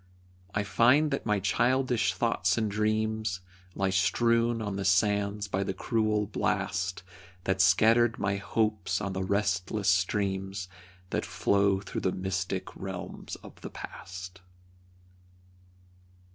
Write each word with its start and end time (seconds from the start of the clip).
I 0.55 0.63
find 0.63 1.11
that 1.11 1.27
my 1.27 1.39
childish 1.39 2.15
thoughts 2.15 2.57
and 2.57 2.71
dreams 2.71 3.41
Lie 3.75 3.91
strewn 3.91 4.59
on 4.59 4.75
the 4.75 4.83
sands 4.83 5.47
by 5.47 5.63
the 5.63 5.75
cruel 5.75 6.25
blast 6.25 7.03
That 7.43 7.61
scattered 7.61 8.17
my 8.17 8.37
hopes 8.37 8.99
on 8.99 9.13
the 9.13 9.23
restless 9.23 9.89
streams 9.89 10.67
That 11.11 11.23
flow 11.23 11.81
through 11.81 12.01
the 12.01 12.11
mystic 12.11 12.75
realms 12.75 13.35
of 13.43 13.61
the 13.61 13.69
past. 13.69 14.41